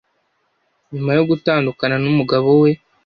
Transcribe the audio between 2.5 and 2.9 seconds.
we